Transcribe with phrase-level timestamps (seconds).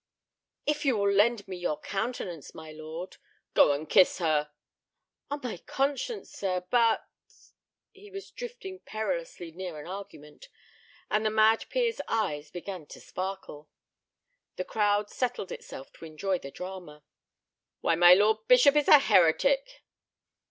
[0.65, 3.17] "If you will lend me your countenance, my lord—"
[3.53, 4.49] "Go and kiss her."
[5.29, 7.05] "On my conscience, sir, but—"
[7.91, 10.49] He was drifting perilously near an argument,
[11.11, 13.69] and the mad peer's eyes began to sparkle.
[14.55, 17.03] The crowd settled itself to enjoy the drama.
[17.81, 19.83] "Why, my lord bishop is a heretic!"